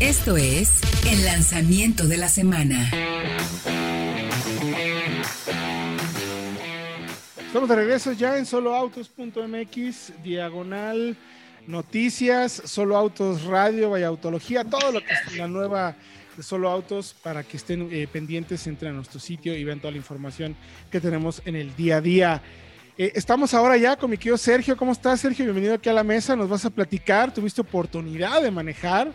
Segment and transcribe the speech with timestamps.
[0.00, 2.90] Esto es el lanzamiento de la semana.
[7.46, 11.18] Estamos de regreso ya en soloautos.mx, diagonal
[11.66, 15.94] noticias, solo autos radio, vaya autología, todo lo que es la nueva
[16.34, 19.90] de solo autos para que estén eh, pendientes, entren a nuestro sitio y vean toda
[19.90, 20.56] la información
[20.90, 22.42] que tenemos en el día a día.
[22.96, 24.78] Eh, estamos ahora ya con mi querido Sergio.
[24.78, 25.44] ¿Cómo estás, Sergio?
[25.44, 26.34] Bienvenido aquí a la mesa.
[26.34, 27.34] Nos vas a platicar.
[27.34, 29.12] Tuviste oportunidad de manejar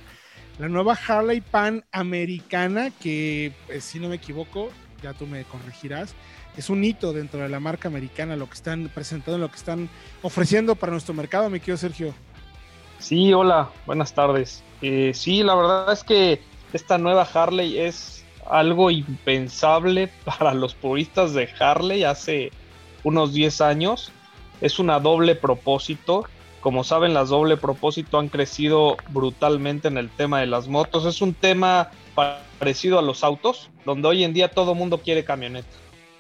[0.60, 4.70] la nueva Harley Pan americana, que eh, si no me equivoco,
[5.02, 6.16] ya tú me corregirás
[6.58, 9.90] es un hito dentro de la marca americana lo que están presentando, lo que están
[10.22, 12.14] ofreciendo para nuestro mercado, mi querido Sergio.
[13.00, 14.64] Sí, hola, buenas tardes.
[14.82, 16.42] Eh, sí, la verdad es que
[16.74, 22.52] esta nueva Harley es algo impensable para los puristas de Harley hace
[23.04, 24.12] unos 10 años.
[24.62, 26.26] Es una doble propósito.
[26.66, 31.06] Como saben, las doble propósito han crecido brutalmente en el tema de las motos.
[31.06, 35.70] Es un tema parecido a los autos, donde hoy en día todo mundo quiere camioneta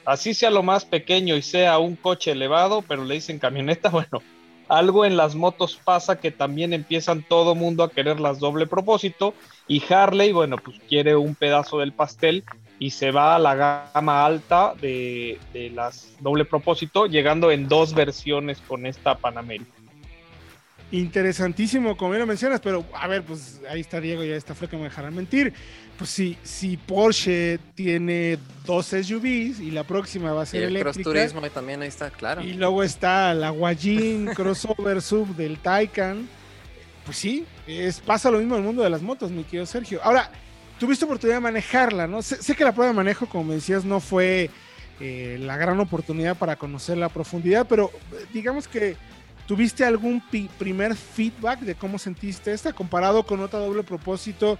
[0.05, 4.21] así sea lo más pequeño y sea un coche elevado, pero le dicen camioneta, bueno,
[4.67, 9.33] algo en las motos pasa que también empiezan todo mundo a querer las doble propósito
[9.67, 12.43] y Harley, bueno, pues quiere un pedazo del pastel
[12.77, 13.55] y se va a la
[13.93, 19.74] gama alta de, de las doble propósito, llegando en dos versiones con esta Panamérica.
[20.91, 24.67] Interesantísimo, como bien lo mencionas, pero a ver, pues ahí está Diego, ya está fue
[24.67, 25.53] que me dejarán mentir.
[25.97, 30.69] Pues si, si Porsche tiene dos SUVs y la próxima va a ser y el
[30.75, 31.09] eléctrica.
[31.09, 32.43] Cross Turismo también ahí está, claro.
[32.43, 36.27] Y luego está la Guayín crossover sub del Taycan.
[37.05, 39.99] Pues sí, es, pasa lo mismo en el mundo de las motos, mi querido Sergio.
[40.03, 40.29] Ahora,
[40.79, 42.21] tuviste oportunidad de manejarla, ¿no?
[42.21, 44.49] Sé, sé que la prueba de manejo, como me decías, no fue
[44.99, 47.91] eh, la gran oportunidad para conocer la profundidad, pero
[48.33, 48.95] digamos que
[49.47, 50.23] ¿Tuviste algún
[50.57, 54.57] primer feedback de cómo sentiste esta comparado con otra doble propósito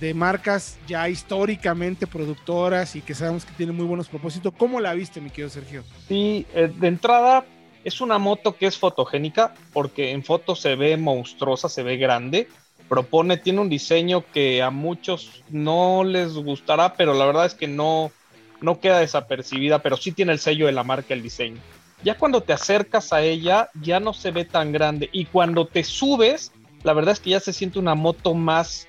[0.00, 4.52] de marcas ya históricamente productoras y que sabemos que tienen muy buenos propósitos?
[4.58, 5.84] ¿Cómo la viste, mi querido Sergio?
[6.08, 7.44] Sí, eh, de entrada
[7.84, 12.48] es una moto que es fotogénica porque en foto se ve monstruosa, se ve grande.
[12.88, 17.68] Propone, tiene un diseño que a muchos no les gustará, pero la verdad es que
[17.68, 18.10] no,
[18.60, 21.60] no queda desapercibida, pero sí tiene el sello de la marca el diseño
[22.06, 25.10] ya cuando te acercas a ella ya no se ve tan grande.
[25.10, 26.52] Y cuando te subes,
[26.84, 28.86] la verdad es que ya se siente una moto más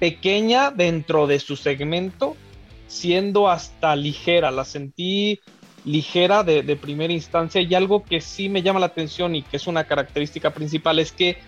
[0.00, 2.36] pequeña dentro de su segmento,
[2.88, 5.38] siendo hasta ligera, la sentí
[5.84, 7.60] ligera de, primera instancia.
[7.60, 11.12] Y algo que sí me llama la atención y que es una característica principal es
[11.12, 11.38] que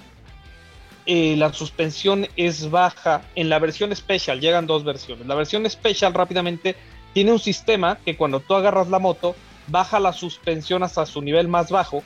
[1.06, 5.26] eh, la suspensión es baja en la versión special, llegan dos versiones.
[5.26, 6.76] La versión special rápidamente
[7.12, 9.34] tiene un sistema que cuando tú agarras la moto
[9.68, 12.02] baja la suspensión hasta su nivel más bajo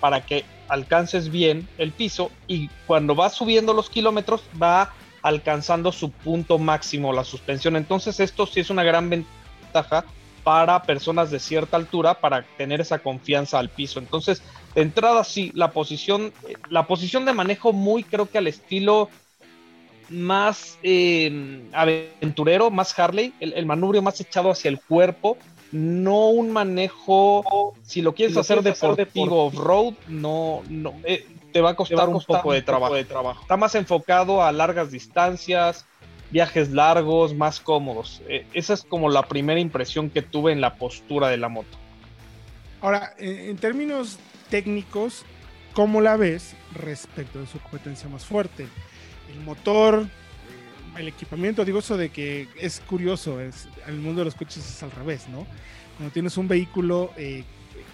[0.00, 4.92] para que alcances bien el piso y cuando va subiendo los kilómetros va
[5.22, 7.76] alcanzando su punto máximo la suspensión.
[7.76, 10.04] Entonces esto sí es una gran ventaja
[10.42, 14.00] para personas de cierta altura para tener esa confianza al piso.
[14.00, 14.42] Entonces,
[14.74, 16.32] de entrada sí, la posición,
[16.68, 19.08] la posición de manejo muy creo que al estilo
[20.08, 25.38] más eh, aventurero, más Harley, el, el manubrio más echado hacia el cuerpo,
[25.72, 31.76] no un manejo, si lo quieres hacer deportivo off-road, no, no eh, te va a
[31.76, 32.94] costar, un, poco, de, trabajo.
[32.94, 33.42] de trabajo.
[33.42, 35.86] Está más enfocado a largas distancias,
[36.30, 38.22] viajes largos, más cómodos.
[38.28, 41.78] Eh, esa es como la primera impresión que tuve en la postura de la moto.
[42.80, 44.18] Ahora, en términos
[44.50, 45.24] técnicos,
[45.72, 48.66] ¿cómo la ves respecto de su competencia más fuerte?
[49.32, 50.06] El motor,
[50.96, 54.82] el equipamiento, digo eso de que es curioso, es, el mundo de los coches es
[54.82, 55.46] al revés, ¿no?
[55.96, 57.44] Cuando tienes un vehículo eh,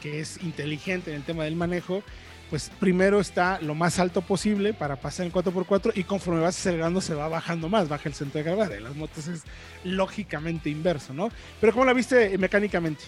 [0.03, 2.03] que es inteligente en el tema del manejo,
[2.51, 7.01] pues primero está lo más alto posible para pasar en 4x4 y conforme vas acelerando
[7.01, 8.73] se va bajando más, baja el centro de gravedad.
[8.73, 9.45] En las motos es
[9.85, 11.29] lógicamente inverso, ¿no?
[11.61, 13.05] Pero ¿cómo la viste mecánicamente?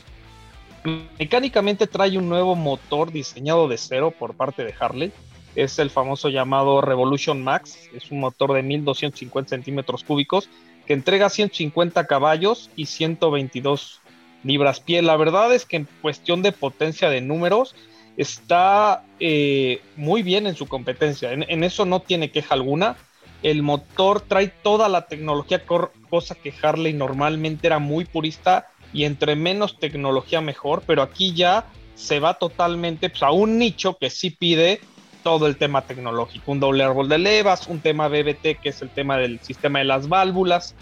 [1.19, 5.13] Mecánicamente trae un nuevo motor diseñado de cero por parte de Harley
[5.55, 10.49] es el famoso llamado Revolution Max, es un motor de 1250 centímetros cúbicos
[10.87, 14.01] que entrega 150 caballos y 122
[14.45, 15.03] libras pie.
[15.03, 17.75] La verdad es que en cuestión de potencia de números
[18.17, 22.97] está eh, muy bien en su competencia, en, eso no tiene queja alguna.
[23.43, 29.37] El motor trae toda la tecnología, cosa que Harley normalmente era muy purista y entre
[29.37, 34.31] menos tecnología mejor, pero aquí ya se va totalmente pues, a un nicho que sí
[34.31, 34.81] pide
[35.23, 38.91] todo el tema tecnológico, un doble árbol de levas, un tema BBT que es el
[38.91, 40.75] tema del sistema de las válvulas,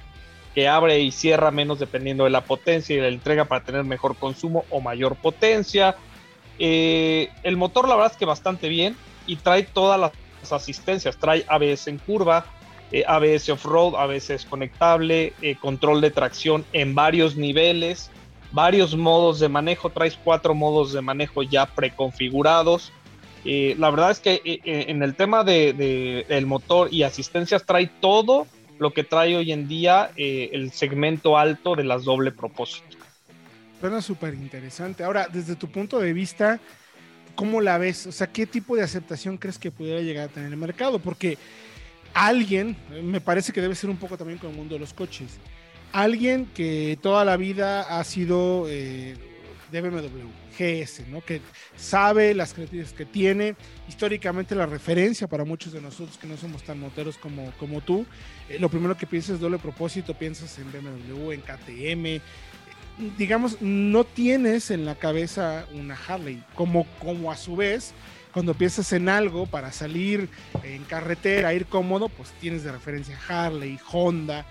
[0.54, 4.16] que abre y cierra menos dependiendo de la potencia y la entrega para tener mejor
[4.16, 5.96] consumo o mayor potencia.
[6.58, 8.96] Eh, el motor la verdad es que bastante bien
[9.26, 12.46] y trae todas las asistencias, trae ABS en curva,
[12.90, 18.10] eh, ABS off-road, ABS desconectable, eh, control de tracción en varios niveles,
[18.50, 22.92] varios modos de manejo, traes cuatro modos de manejo ya preconfigurados.
[23.44, 28.46] Eh, la verdad es que en el tema de, del motor y asistencias trae todo
[28.78, 32.96] lo que trae hoy en día el segmento alto de las doble propósito.
[33.80, 35.04] Suena súper interesante.
[35.04, 36.58] Ahora, desde tu punto de vista,
[37.34, 38.06] ¿cómo la ves?
[38.08, 40.98] O sea, ¿qué tipo de aceptación crees que pudiera llegar a tener el mercado?
[40.98, 41.38] Porque
[42.12, 45.38] alguien, me parece que debe ser un poco también con el mundo de los coches,
[45.92, 49.14] alguien que toda la vida ha sido eh,
[49.70, 50.28] de BMW,
[50.58, 51.20] GS, ¿no?
[51.20, 51.40] que
[51.76, 53.56] sabe las características que tiene,
[53.88, 58.06] históricamente la referencia para muchos de nosotros que no somos tan moteros como, como tú,
[58.48, 62.22] eh, lo primero que piensas es doble propósito, piensas en BMW, en KTM,
[63.16, 67.94] digamos, no tienes en la cabeza una Harley, como, como a su vez
[68.32, 70.28] cuando piensas en algo para salir
[70.62, 74.46] en carretera, ir cómodo, pues tienes de referencia Harley, Honda.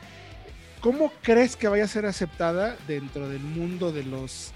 [0.81, 4.51] ¿Cómo crees que vaya a ser aceptada dentro del mundo de los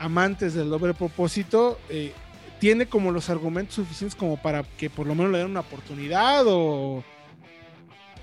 [0.00, 1.78] amantes del doble propósito?
[1.88, 2.12] Eh,
[2.58, 6.44] ¿Tiene como los argumentos suficientes como para que por lo menos le den una oportunidad
[6.46, 7.04] o...?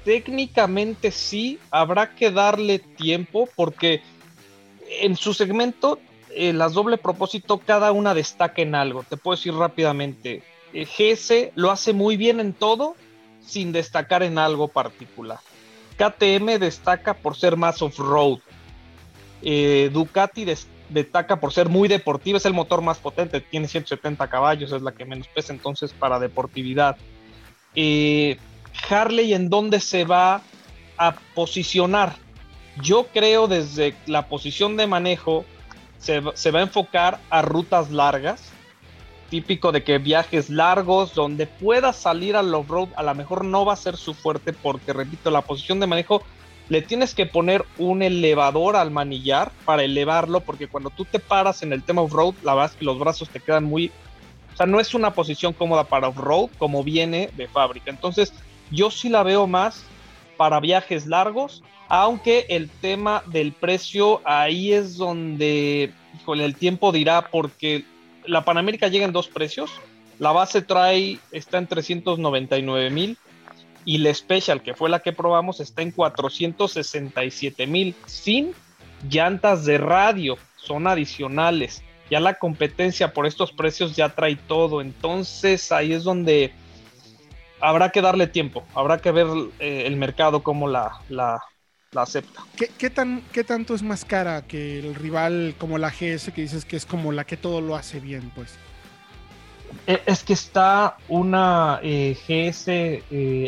[0.03, 4.01] Técnicamente sí, habrá que darle tiempo porque
[5.01, 9.03] en su segmento eh, las doble propósito, cada una destaca en algo.
[9.03, 10.43] Te puedo decir rápidamente,
[10.73, 12.95] eh, GS lo hace muy bien en todo
[13.45, 15.39] sin destacar en algo particular.
[15.97, 18.39] KTM destaca por ser más off-road.
[19.41, 20.76] Eh, Ducati destaca
[21.39, 25.05] por ser muy deportiva, es el motor más potente, tiene 170 caballos, es la que
[25.05, 26.97] menos pesa entonces para deportividad.
[28.89, 30.41] Harley en dónde se va
[30.97, 32.15] a posicionar.
[32.81, 35.45] Yo creo desde la posición de manejo
[35.99, 38.51] se, va a enfocar a rutas largas,
[39.29, 43.73] típico de que viajes largos, donde pueda salir al off-road, a lo mejor no va
[43.73, 46.23] a ser su fuerte porque, repito, la posición de manejo
[46.69, 51.63] le tienes que poner un elevador al manillar para elevarlo, porque cuando tú te paras
[51.63, 53.91] en el tema off-road, la verdad que los brazos te quedan muy...
[54.53, 57.91] O sea, no es una posición cómoda para off-road como viene de fábrica.
[57.91, 58.33] Entonces,
[58.71, 59.83] yo sí la veo más
[60.35, 67.29] para viajes largos aunque el tema del precio ahí es donde, híjole, el tiempo dirá,
[67.29, 67.85] porque
[68.25, 69.71] la Panamérica llega en dos precios.
[70.19, 73.17] La base trae, está en 399 mil
[73.87, 78.51] y la Special, que fue la que probamos, está en 467 mil, sin
[79.09, 81.81] llantas de radio, son adicionales.
[82.11, 86.51] Ya la competencia por estos precios ya trae todo, entonces ahí es donde
[87.61, 89.27] habrá que darle tiempo, habrá que ver
[89.59, 91.41] eh, el mercado como la, la,
[91.93, 92.43] la acepta.
[92.77, 96.65] ¿Qué, tan, ¿Qué tanto es más cara que el rival como la GS que dices
[96.65, 98.53] que es como la que todo lo hace bien, pues?
[99.85, 103.01] E, es que está una eh, GS eh,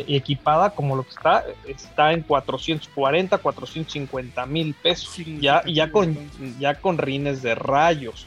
[0.08, 6.16] equipada como lo que está, está en 440, 450 mil pesos, ya, ya, con,
[6.58, 8.26] ya con rines de rayos,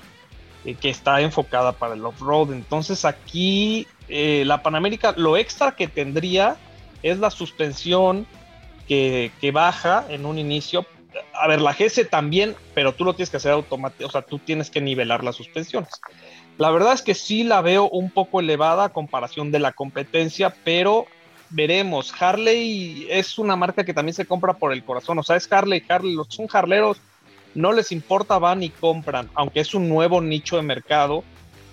[0.65, 2.53] eh, que está enfocada para el off-road.
[2.53, 6.57] Entonces aquí la Panamérica, lo extra que tendría
[7.01, 8.27] es la suspensión,
[8.87, 10.85] que, baja en un inicio.
[11.33, 14.39] A ver, la GS también, pero tú lo tienes que hacer automático, o sea, tú
[14.39, 15.89] tienes que nivelar las suspensiones.
[16.57, 20.53] La verdad es que sí la veo un poco elevada a comparación de la competencia,
[20.63, 21.07] pero
[21.49, 22.13] veremos.
[22.19, 25.83] Harley es una marca que también se compra por el corazón, o sea, es Harley,
[25.87, 26.97] Harley, los son harleros,
[27.55, 31.23] no les importa, van y compran, aunque es un nuevo nicho de mercado,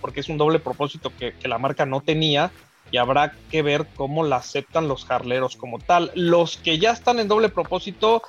[0.01, 2.51] porque es un doble propósito que, que la marca no tenía
[2.91, 6.11] y habrá que ver cómo la aceptan los jarleros como tal.
[6.15, 8.23] Los que ya están en doble propósito,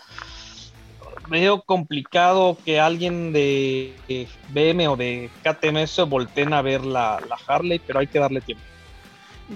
[1.31, 7.79] veo complicado que alguien de BM o de KTM se volteen a ver la, Harley,
[7.79, 8.63] pero hay que darle tiempo.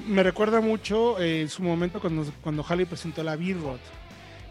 [0.08, 3.80] Me recuerda mucho eh, su momento cuando, Harley presentó la V-Rod,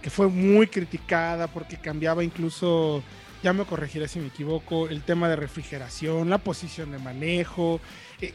[0.02, 3.02] que fue muy criticada porque cambiaba incluso,
[3.43, 7.81] ya me corregiré si me equivoco, el tema de refrigeración, la posición de manejo.
[8.21, 8.35] Eh,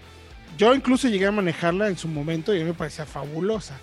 [0.57, 3.79] yo incluso llegué a manejarla en su momento y a mí me parecía fabulosa.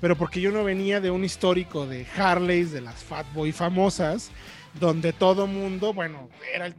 [0.00, 4.30] Pero porque yo no venía de un histórico de Harleys, de las Fatboy famosas,
[4.78, 6.74] donde todo mundo, bueno, era el,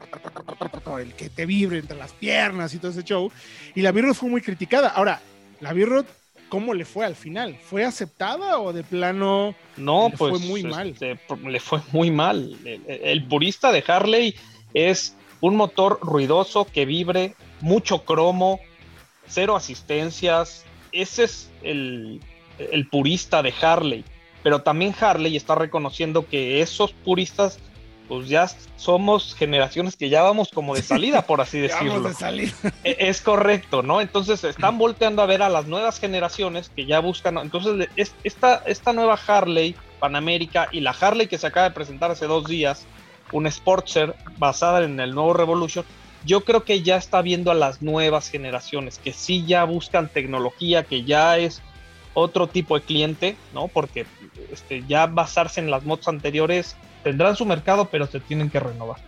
[0.99, 3.31] el que te vibre entre las piernas y todo ese show.
[3.75, 4.89] Y la Birrod fue muy criticada.
[4.89, 5.21] Ahora,
[5.59, 6.05] la Birrod,
[6.47, 7.57] ¿cómo le fue al final?
[7.61, 10.89] ¿Fue aceptada o de plano no, pues, fue muy mal?
[10.89, 12.55] Este, le fue muy mal.
[12.65, 14.35] el purista de Harley
[14.73, 18.59] es un motor ruidoso que vibre, mucho cromo,
[19.27, 20.65] cero asistencias.
[20.91, 22.21] Ese es el,
[22.89, 24.05] purista de Harley.
[24.43, 27.59] Pero también Harley está reconociendo que esos puristas
[28.09, 32.01] pues ya somos generaciones que ya vamos como de salida, por así decirlo.
[32.01, 32.51] de salida.
[32.83, 34.01] E, es correcto, ¿no?
[34.01, 37.37] Entonces están volteando a ver a las nuevas generaciones que ya buscan.
[37.37, 37.87] Entonces,
[38.23, 42.45] esta, esta nueva Harley Panamérica y la Harley que se acaba de presentar hace dos
[42.45, 42.87] días,
[43.31, 45.85] un Sportster basada en el nuevo Revolution,
[46.25, 50.83] yo creo que ya está viendo a las nuevas generaciones, que sí ya buscan tecnología,
[50.83, 51.61] que ya es
[52.19, 53.67] otro tipo de cliente, ¿no?
[53.67, 54.05] Porque
[54.51, 58.99] este, ya basarse en las motos anteriores tendrán su mercado, pero se tienen que renovar.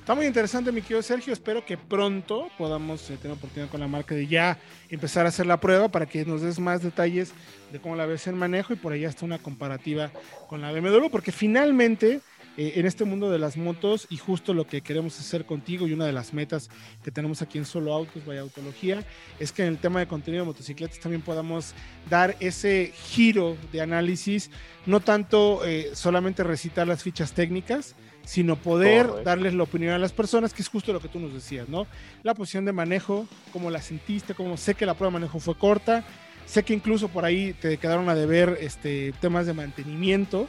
[0.00, 1.32] Está muy interesante, mi querido Sergio.
[1.32, 4.58] Espero que pronto podamos eh, tener oportunidad con la marca de ya
[4.88, 7.32] empezar a hacer la prueba para que nos des más detalles
[7.70, 10.10] de cómo la ves en manejo y por ahí hasta una comparativa
[10.48, 12.20] con la BMW, porque finalmente
[12.56, 15.92] eh, en este mundo de las motos y justo lo que queremos hacer contigo y
[15.92, 16.68] una de las metas
[17.02, 19.04] que tenemos aquí en Solo Autos, Vaya Autología,
[19.38, 21.74] es que en el tema de contenido de motocicletas también podamos
[22.08, 24.50] dar ese giro de análisis,
[24.86, 30.12] no tanto eh, solamente recitar las fichas técnicas, sino poder darles la opinión a las
[30.12, 31.86] personas, que es justo lo que tú nos decías, ¿no?
[32.22, 35.56] La posición de manejo, cómo la sentiste, cómo sé que la prueba de manejo fue
[35.56, 36.04] corta,
[36.46, 40.48] sé que incluso por ahí te quedaron a deber este, temas de mantenimiento,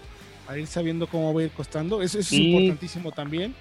[0.51, 3.55] para ir sabiendo cómo va a ir costando, eso, es importantísimo también.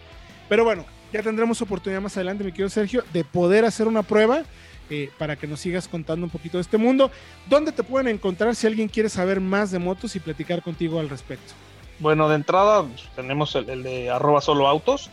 [0.48, 4.42] Pero bueno, ya tendremos oportunidad más adelante, mi querido Sergio, de poder hacer una prueba
[4.90, 7.12] eh, para que nos sigas contando un poquito de este mundo.
[7.48, 11.08] ¿Dónde te pueden encontrar si alguien quiere saber más de motos y platicar contigo al
[11.08, 11.52] respecto?
[12.00, 15.10] Bueno, de entrada pues, tenemos el, de arroba solo autos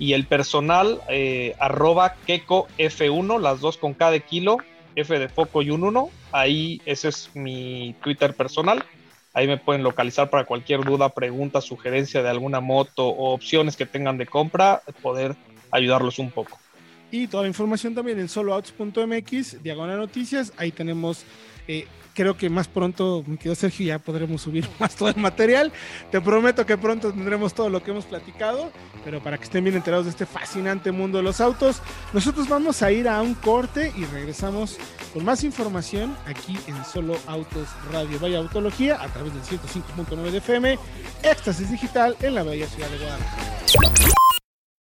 [0.00, 4.56] y el personal eh, arroba keko F1, las dos con cada kilo,
[4.96, 6.10] F de foco y un 1.
[6.32, 8.84] Ahí ese es mi Twitter personal.
[9.32, 13.86] Ahí me pueden localizar para cualquier duda, pregunta, sugerencia de alguna moto o opciones que
[13.86, 15.36] tengan de compra, poder
[15.70, 16.58] ayudarlos un poco.
[17.12, 20.52] Y toda la información también en soloouts.mx, diagonal noticias.
[20.56, 21.24] Ahí tenemos
[21.68, 25.72] eh, creo que más pronto, mi querido Sergio, ya podremos subir más todo el material.
[26.10, 28.70] Te prometo que pronto tendremos todo lo que hemos platicado,
[29.04, 32.82] pero para que estén bien enterados de este fascinante mundo de los autos, nosotros vamos
[32.82, 34.78] a ir a un corte y regresamos
[35.12, 40.38] con más información aquí en Solo Autos Radio Vaya Autología a través del 105.9 de
[40.38, 40.78] FM,
[41.22, 44.29] Éxtasis Digital en la bella ciudad de Guadalajara.